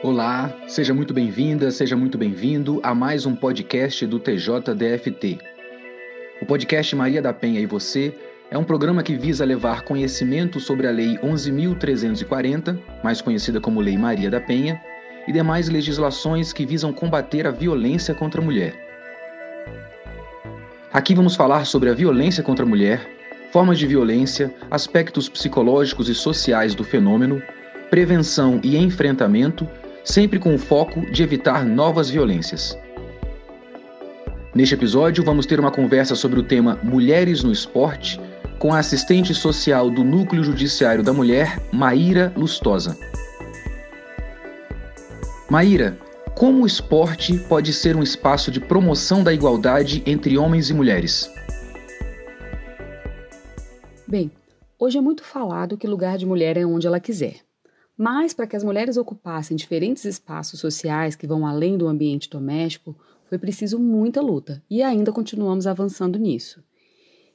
[0.00, 5.38] Olá, seja muito bem-vinda, seja muito bem-vindo a mais um podcast do TJDFT.
[6.40, 8.14] O podcast Maria da Penha e Você
[8.48, 13.98] é um programa que visa levar conhecimento sobre a Lei 11.340, mais conhecida como Lei
[13.98, 14.80] Maria da Penha,
[15.26, 18.74] e demais legislações que visam combater a violência contra a mulher.
[20.92, 23.04] Aqui vamos falar sobre a violência contra a mulher,
[23.50, 27.42] formas de violência, aspectos psicológicos e sociais do fenômeno,
[27.90, 29.68] prevenção e enfrentamento,
[30.04, 32.78] sempre com o foco de evitar novas violências.
[34.54, 38.20] Neste episódio, vamos ter uma conversa sobre o tema Mulheres no Esporte
[38.58, 42.98] com a assistente social do Núcleo Judiciário da Mulher, Maíra Lustosa.
[45.48, 45.96] Maíra,
[46.34, 51.30] como o esporte pode ser um espaço de promoção da igualdade entre homens e mulheres?
[54.06, 54.30] Bem,
[54.78, 57.47] hoje é muito falado que lugar de mulher é onde ela quiser.
[57.98, 62.96] Mas para que as mulheres ocupassem diferentes espaços sociais que vão além do ambiente doméstico,
[63.28, 66.62] foi preciso muita luta e ainda continuamos avançando nisso.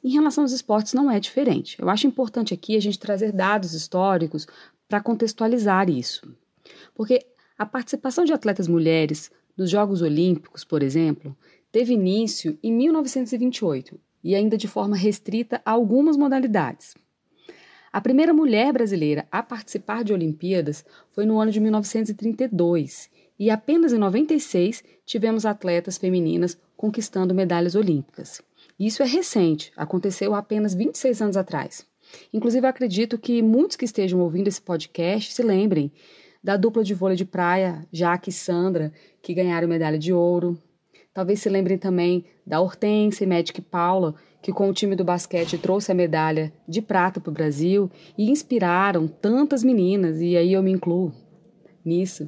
[0.02, 1.78] Em relação aos esportes, não é diferente.
[1.82, 4.48] Eu acho importante aqui a gente trazer dados históricos
[4.88, 6.34] para contextualizar isso.
[6.96, 7.26] Porque
[7.58, 11.36] a participação de atletas mulheres nos Jogos Olímpicos, por exemplo,
[11.74, 16.96] teve início em 1928 e ainda de forma restrita a algumas modalidades.
[17.94, 23.94] A primeira mulher brasileira a participar de Olimpíadas foi no ano de 1932 e apenas
[23.94, 28.42] em 96 tivemos atletas femininas conquistando medalhas olímpicas.
[28.80, 31.86] Isso é recente, aconteceu apenas 26 anos atrás.
[32.34, 35.92] Inclusive, acredito que muitos que estejam ouvindo esse podcast se lembrem
[36.44, 40.58] da dupla de vôlei de praia, Jaque e Sandra, que ganharam medalha de ouro.
[41.14, 45.92] Talvez se lembrem também da Hortência Magic Paula, que com o time do basquete trouxe
[45.92, 50.72] a medalha de prata para o Brasil e inspiraram tantas meninas, e aí eu me
[50.72, 51.14] incluo
[51.86, 52.28] nisso.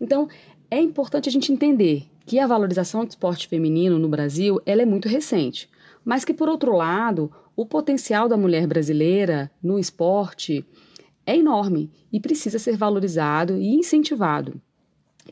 [0.00, 0.28] Então,
[0.70, 4.86] é importante a gente entender que a valorização do esporte feminino no Brasil ela é
[4.86, 5.68] muito recente
[6.04, 10.64] mas que, por outro lado, o potencial da mulher brasileira no esporte
[11.26, 14.60] é enorme e precisa ser valorizado e incentivado.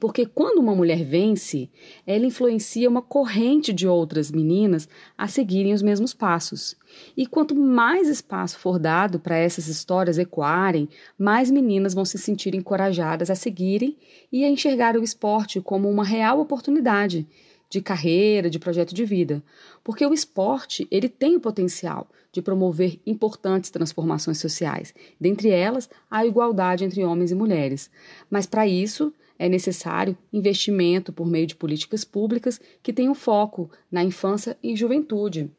[0.01, 1.69] Porque quando uma mulher vence,
[2.07, 6.77] ela influencia uma corrente de outras meninas a seguirem os mesmos passos.
[7.17, 10.89] E quanto mais espaço for dado para essas histórias ecoarem,
[11.19, 13.97] mais meninas vão se sentir encorajadas a seguirem
[14.33, 17.27] e a enxergar o esporte como uma real oportunidade
[17.73, 19.43] de carreira, de projeto de vida,
[19.83, 26.27] porque o esporte ele tem o potencial de promover importantes transformações sociais, dentre elas a
[26.27, 27.91] igualdade entre homens e mulheres.
[28.31, 29.11] Mas para isso
[29.43, 35.51] é necessário investimento por meio de políticas públicas que tenham foco na infância e juventude,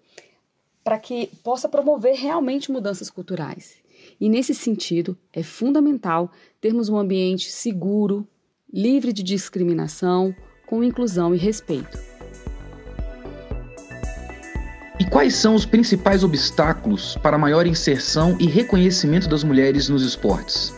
[0.81, 3.75] para que possa promover realmente mudanças culturais.
[4.21, 8.25] E nesse sentido, é fundamental termos um ambiente seguro,
[8.71, 10.33] livre de discriminação,
[10.65, 11.99] com inclusão e respeito.
[14.97, 20.03] E quais são os principais obstáculos para a maior inserção e reconhecimento das mulheres nos
[20.03, 20.73] esportes?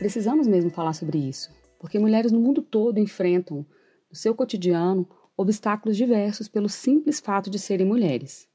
[0.00, 3.66] Precisamos mesmo falar sobre isso, porque mulheres no mundo todo enfrentam,
[4.08, 5.06] no seu cotidiano,
[5.36, 8.48] obstáculos diversos pelo simples fato de serem mulheres.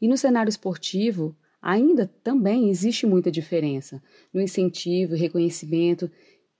[0.00, 4.02] E no cenário esportivo, ainda também existe muita diferença
[4.32, 6.10] no incentivo e reconhecimento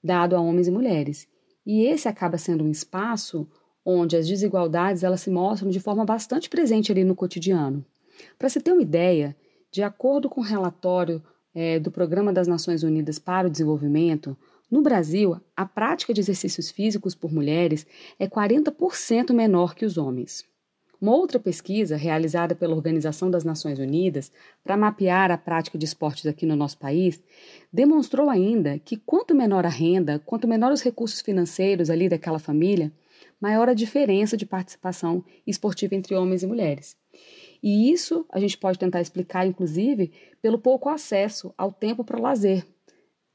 [0.04, 1.26] dado a homens e mulheres.
[1.64, 3.48] E esse acaba sendo um espaço
[3.82, 7.82] onde as desigualdades elas se mostram de forma bastante presente ali no cotidiano.
[8.38, 9.34] Para se ter uma ideia,
[9.70, 11.22] de acordo com o relatório
[11.56, 14.36] é, do Programa das Nações Unidas para o Desenvolvimento,
[14.70, 17.86] no Brasil, a prática de exercícios físicos por mulheres
[18.18, 20.44] é 40% menor que os homens.
[21.00, 24.30] Uma outra pesquisa, realizada pela Organização das Nações Unidas
[24.62, 27.22] para mapear a prática de esportes aqui no nosso país,
[27.72, 32.92] demonstrou ainda que quanto menor a renda, quanto menor os recursos financeiros ali daquela família,
[33.40, 36.96] maior a diferença de participação esportiva entre homens e mulheres.
[37.62, 42.66] E isso a gente pode tentar explicar, inclusive, pelo pouco acesso ao tempo para lazer,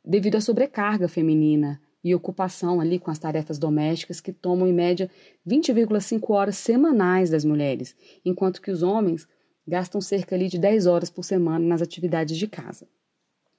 [0.03, 5.09] devido à sobrecarga feminina e ocupação ali com as tarefas domésticas que tomam em média
[5.47, 7.95] 20,5 horas semanais das mulheres,
[8.25, 9.27] enquanto que os homens
[9.67, 12.87] gastam cerca ali de 10 horas por semana nas atividades de casa.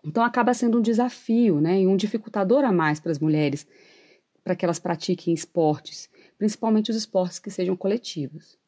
[0.04, 3.66] Então acaba sendo um desafio, né, e um dificultador a mais para as mulheres
[4.42, 8.58] para que elas pratiquem esportes, principalmente os esportes que sejam coletivos.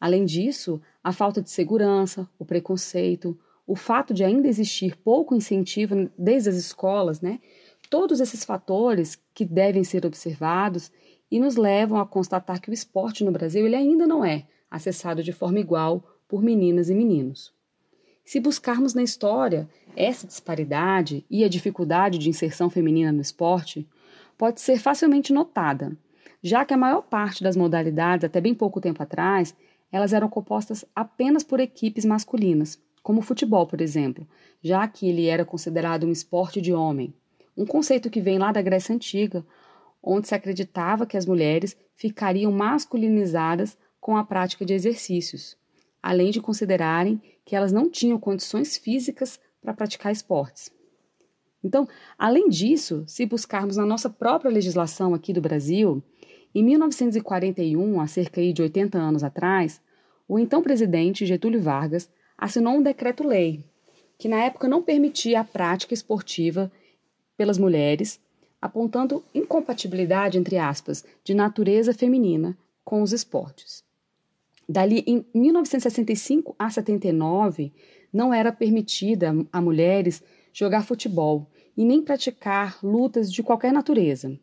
[0.00, 6.08] Além disso, a falta de segurança, o preconceito, o fato de ainda existir pouco incentivo
[6.16, 7.40] desde as escolas, né,
[7.90, 10.92] Todos esses fatores que devem ser observados
[11.30, 15.22] e nos levam a constatar que o esporte no Brasil ele ainda não é acessado
[15.22, 17.52] de forma igual por meninas e meninos.
[18.24, 19.66] Se buscarmos na história
[19.96, 23.88] essa disparidade e a dificuldade de inserção feminina no esporte,
[24.36, 25.96] pode ser facilmente notada,
[26.42, 29.56] já que a maior parte das modalidades, até bem pouco tempo atrás,
[29.90, 34.26] elas eram compostas apenas por equipes masculinas, como o futebol, por exemplo,
[34.62, 37.14] já que ele era considerado um esporte de homem.
[37.56, 39.44] Um conceito que vem lá da Grécia Antiga,
[40.02, 45.56] onde se acreditava que as mulheres ficariam masculinizadas com a prática de exercícios,
[46.02, 50.70] além de considerarem que elas não tinham condições físicas para praticar esportes.
[51.62, 56.02] Então, além disso, se buscarmos na nossa própria legislação aqui do Brasil,
[56.58, 59.80] em 1941, há cerca de 80 anos atrás,
[60.26, 63.64] o então presidente Getúlio Vargas assinou um decreto-lei
[64.18, 66.68] que na época não permitia a prática esportiva
[67.36, 68.20] pelas mulheres,
[68.60, 73.84] apontando incompatibilidade entre aspas de natureza feminina com os esportes.
[74.68, 77.72] Dali em 1965 a 79
[78.12, 80.20] não era permitida a mulheres
[80.52, 81.46] jogar futebol
[81.76, 84.36] e nem praticar lutas de qualquer natureza.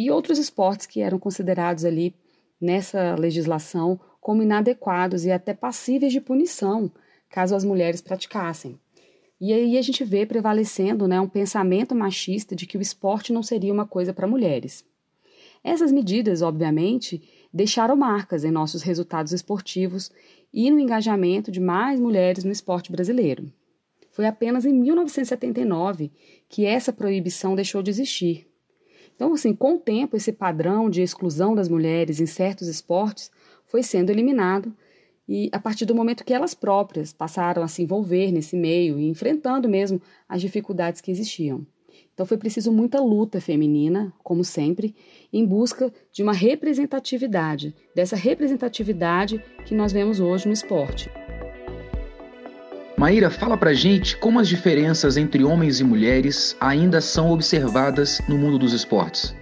[0.00, 2.14] E outros esportes que eram considerados ali
[2.60, 6.88] nessa legislação como inadequados e até passíveis de punição
[7.28, 8.78] caso as mulheres praticassem.
[9.40, 13.42] E aí a gente vê prevalecendo né, um pensamento machista de que o esporte não
[13.42, 14.84] seria uma coisa para mulheres.
[15.64, 17.20] Essas medidas, obviamente,
[17.52, 20.12] deixaram marcas em nossos resultados esportivos
[20.54, 23.52] e no engajamento de mais mulheres no esporte brasileiro.
[24.12, 26.12] Foi apenas em 1979
[26.48, 28.47] que essa proibição deixou de existir.
[29.18, 33.32] Então, assim, com o tempo, esse padrão de exclusão das mulheres em certos esportes
[33.66, 34.72] foi sendo eliminado
[35.28, 39.08] e a partir do momento que elas próprias passaram a se envolver nesse meio e
[39.08, 41.66] enfrentando mesmo as dificuldades que existiam.
[42.14, 44.94] Então foi preciso muita luta feminina, como sempre,
[45.32, 51.10] em busca de uma representatividade, dessa representatividade que nós vemos hoje no esporte.
[52.98, 58.36] Maíra, fala pra gente como as diferenças entre homens e mulheres ainda são observadas no
[58.36, 59.32] mundo dos esportes.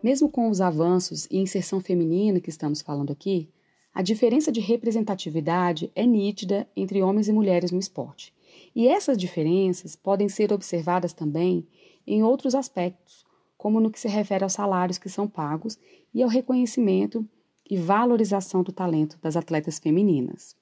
[0.00, 3.50] Mesmo com os avanços e inserção feminina que estamos falando aqui,
[3.92, 8.32] a diferença de representatividade é nítida entre homens e mulheres no esporte.
[8.72, 11.66] E essas diferenças podem ser observadas também
[12.06, 13.24] em outros aspectos,
[13.58, 15.76] como no que se refere aos salários que são pagos
[16.14, 17.28] e ao reconhecimento
[17.68, 20.59] e valorização do talento das atletas femininas.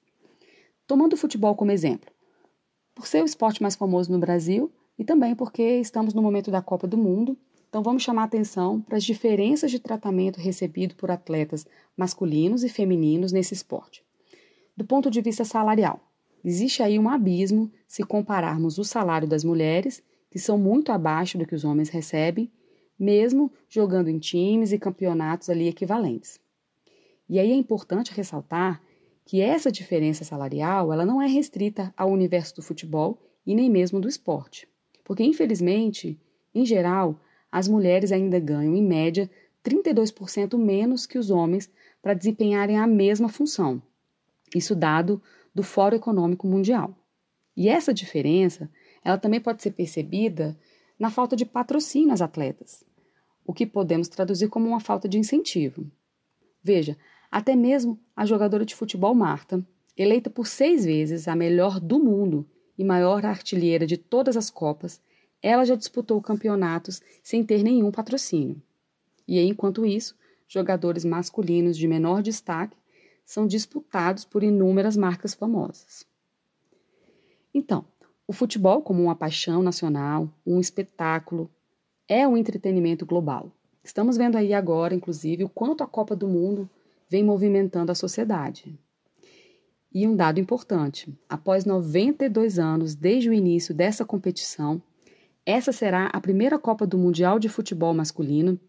[0.89, 2.11] Tomando o futebol como exemplo,
[2.95, 6.63] por ser o esporte mais famoso no Brasil e também porque estamos no momento da
[6.63, 7.37] Copa do Mundo,
[7.69, 13.31] então vamos chamar atenção para as diferenças de tratamento recebido por atletas masculinos e femininos
[13.31, 14.03] nesse esporte.
[14.75, 15.99] Do ponto de vista salarial,
[16.43, 20.01] existe aí um abismo se compararmos o salário das mulheres,
[20.31, 22.51] que são muito abaixo do que os homens recebem,
[22.97, 26.39] mesmo jogando em times e campeonatos ali equivalentes.
[27.29, 28.81] E aí é importante ressaltar
[29.29, 34.01] que essa diferença salarial ela não é restrita ao universo do futebol e nem mesmo
[34.01, 34.67] do esporte.
[35.03, 36.19] Porque, infelizmente,
[36.51, 37.21] em geral,
[37.51, 39.29] as mulheres ainda ganham, em média,
[39.63, 41.71] 32% menos que os homens
[42.01, 43.79] para desempenharem a mesma função.
[44.55, 45.21] Isso dado
[45.53, 46.97] do Fórum Econômico Mundial.
[47.55, 48.67] E essa diferença,
[49.05, 50.57] ela também pode ser percebida
[50.97, 52.83] na falta de patrocínio às atletas,
[53.45, 55.85] o que podemos traduzir como uma falta de incentivo.
[56.63, 56.97] Veja,
[57.31, 59.65] até mesmo a jogadora de futebol Marta,
[59.95, 62.47] eleita por seis vezes a melhor do mundo
[62.77, 65.01] e maior artilheira de todas as Copas,
[65.41, 68.61] ela já disputou campeonatos sem ter nenhum patrocínio.
[69.27, 70.17] E enquanto isso,
[70.47, 72.77] jogadores masculinos de menor destaque
[73.25, 76.03] são disputados por inúmeras marcas famosas.
[77.53, 77.85] Então,
[78.27, 81.49] o futebol, como uma paixão nacional, um espetáculo,
[82.07, 83.51] é um entretenimento global.
[83.83, 86.69] Estamos vendo aí agora, inclusive, o quanto a Copa do Mundo
[87.09, 88.79] vem movimentando a sociedade.
[89.91, 94.81] E um dado importante: após 92 anos desde o início dessa competição,
[95.45, 98.59] essa será a primeira Copa do Mundial de Futebol Masculino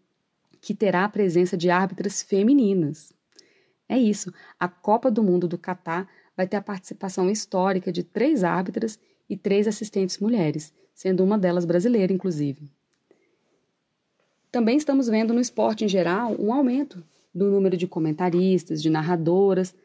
[0.61, 3.11] que terá a presença de árbitras femininas.
[3.89, 6.07] É isso, a Copa do Mundo do Catar
[6.37, 11.65] vai ter a participação histórica de três árbitras e três assistentes mulheres, sendo uma delas
[11.65, 12.69] brasileira, inclusive.
[14.51, 19.75] Também estamos vendo no esporte em geral um aumento do número de comentaristas, de narradoras,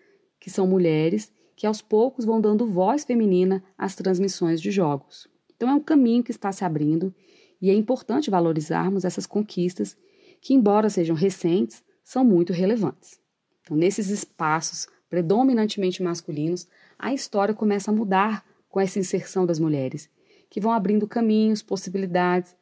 [0.41, 5.29] que são mulheres, que aos poucos vão dando voz feminina às transmissões de jogos.
[5.55, 7.15] Então é um caminho que está se abrindo
[7.61, 9.97] e é importante valorizarmos essas conquistas
[10.41, 13.19] que, embora sejam recentes, são muito relevantes.
[13.63, 20.11] Então, nesses espaços predominantemente masculinos, a história começa a mudar com essa inserção das mulheres,
[20.51, 22.55] que vão abrindo caminhos, possibilidades,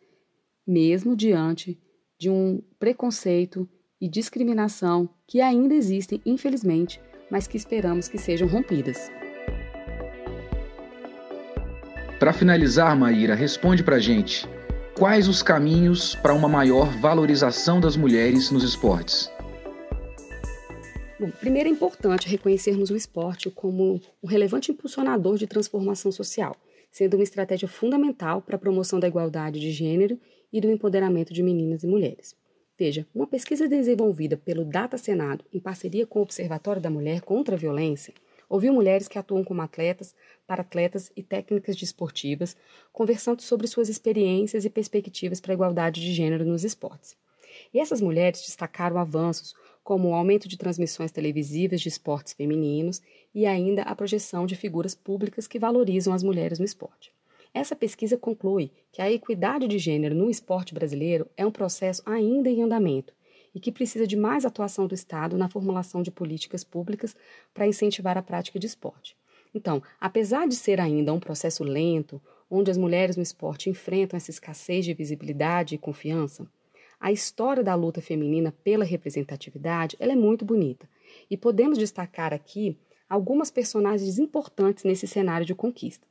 [0.66, 1.78] mesmo diante
[2.18, 3.68] de um preconceito
[4.00, 9.10] e discriminação que ainda existem, infelizmente, mas que esperamos que sejam rompidas.
[12.18, 14.48] Para finalizar, Maíra, responde para gente.
[14.96, 19.30] quais os caminhos para uma maior valorização das mulheres nos esportes?
[21.18, 26.56] Bom, primeiro é importante reconhecermos o esporte como um relevante impulsionador de transformação social,
[26.90, 30.18] sendo uma estratégia fundamental para a promoção da igualdade de gênero
[30.52, 32.36] e do empoderamento de meninas e mulheres.
[32.78, 37.54] Veja, uma pesquisa desenvolvida pelo Data Senado em parceria com o Observatório da Mulher contra
[37.54, 38.12] a Violência
[38.48, 40.14] ouviu mulheres que atuam como atletas,
[40.46, 42.56] para-atletas e técnicas desportivas,
[42.92, 47.16] conversando sobre suas experiências e perspectivas para a igualdade de gênero nos esportes.
[47.72, 53.02] E essas mulheres destacaram avanços como o aumento de transmissões televisivas de esportes femininos
[53.34, 57.12] e ainda a projeção de figuras públicas que valorizam as mulheres no esporte.
[57.54, 62.50] Essa pesquisa conclui que a equidade de gênero no esporte brasileiro é um processo ainda
[62.50, 63.14] em andamento
[63.54, 67.14] e que precisa de mais atuação do Estado na formulação de políticas públicas
[67.54, 69.16] para incentivar a prática de esporte.
[69.54, 72.20] Então, apesar de ser ainda um processo lento,
[72.50, 76.50] onde as mulheres no esporte enfrentam essa escassez de visibilidade e confiança,
[76.98, 80.88] a história da luta feminina pela representatividade ela é muito bonita
[81.30, 82.76] e podemos destacar aqui
[83.08, 86.04] algumas personagens importantes nesse cenário de conquista.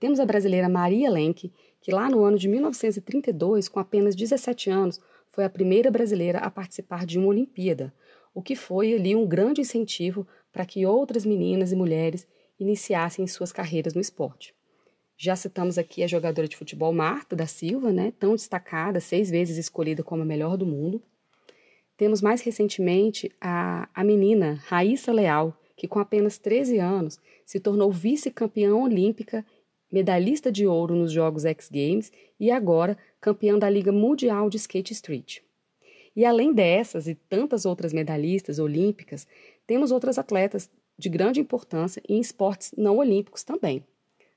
[0.00, 4.98] Temos a brasileira Maria Lenk, que lá no ano de 1932, com apenas 17 anos,
[5.30, 7.94] foi a primeira brasileira a participar de uma Olimpíada,
[8.34, 12.26] o que foi ali um grande incentivo para que outras meninas e mulheres
[12.58, 14.54] iniciassem suas carreiras no esporte.
[15.16, 19.58] Já citamos aqui a jogadora de futebol Marta da Silva, né, tão destacada, seis vezes
[19.58, 21.02] escolhida como a melhor do mundo.
[21.94, 27.92] Temos mais recentemente a, a menina Raíssa Leal, que com apenas 13 anos se tornou
[27.92, 29.44] vice-campeã olímpica,
[29.90, 34.92] medalhista de ouro nos Jogos X Games e agora campeã da Liga Mundial de Skate
[34.92, 35.38] Street.
[36.14, 39.26] E além dessas e tantas outras medalhistas olímpicas,
[39.66, 43.84] temos outras atletas de grande importância em esportes não olímpicos também.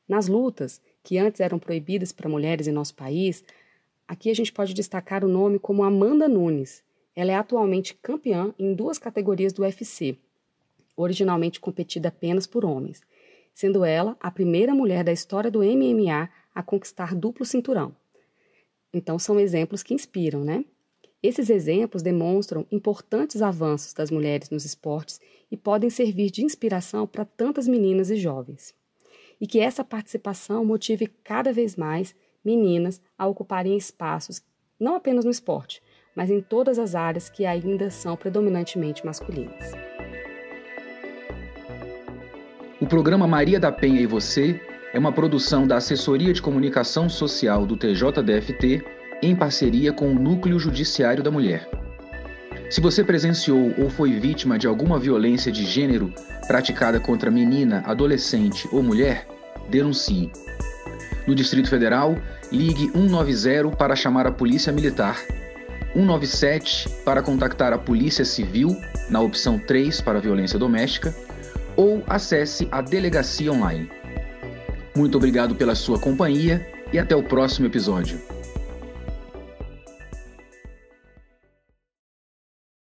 [0.07, 3.43] Nas lutas, que antes eram proibidas para mulheres em nosso país,
[4.07, 6.83] aqui a gente pode destacar o nome como Amanda Nunes.
[7.15, 10.17] Ela é atualmente campeã em duas categorias do UFC,
[10.95, 13.01] originalmente competida apenas por homens,
[13.53, 17.95] sendo ela a primeira mulher da história do MMA a conquistar duplo cinturão.
[18.93, 20.65] Então são exemplos que inspiram, né?
[21.21, 27.23] Esses exemplos demonstram importantes avanços das mulheres nos esportes e podem servir de inspiração para
[27.23, 28.75] tantas meninas e jovens
[29.39, 34.41] e que essa participação motive cada vez mais meninas a ocuparem espaços
[34.79, 35.81] não apenas no esporte,
[36.15, 39.92] mas em todas as áreas que ainda são predominantemente masculinas.
[42.83, 44.59] O programa Maria da Penha e Você
[44.93, 48.83] é uma produção da Assessoria de Comunicação Social do TJDFT
[49.21, 51.69] em parceria com o Núcleo Judiciário da Mulher.
[52.69, 56.13] Se você presenciou ou foi vítima de alguma violência de gênero
[56.45, 59.29] praticada contra menina, adolescente ou mulher,
[59.69, 60.29] denuncie.
[61.25, 62.17] No Distrito Federal,
[62.51, 65.23] ligue 190 para chamar a Polícia Militar,
[65.93, 68.75] 197 para contactar a Polícia Civil,
[69.09, 71.15] na opção 3 para violência doméstica,
[71.75, 73.89] ou acesse a delegacia online.
[74.95, 78.32] Muito obrigado pela sua companhia e até o próximo episódio.